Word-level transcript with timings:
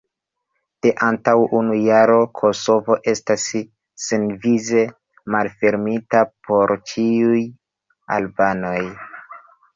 De 0.85 0.91
antaŭ 1.07 1.33
unu 1.57 1.75
jaro, 1.87 2.15
Kosovo 2.39 2.97
estas 3.13 3.45
senvize 4.07 4.87
malfermita 5.37 6.25
por 6.49 6.75
ĉiuj 6.95 7.45
albanoj. 8.19 8.77